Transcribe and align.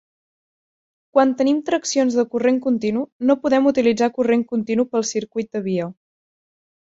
Quan 1.15 1.33
tenim 1.41 1.57
traccions 1.67 2.15
de 2.19 2.23
corrent 2.31 2.57
continu 2.63 3.03
no 3.31 3.37
podem 3.43 3.69
utilitzar 3.73 4.09
corrent 4.15 4.45
continu 4.53 4.87
pel 4.95 5.05
circuit 5.11 5.51
de 5.59 5.63
via. 5.69 5.89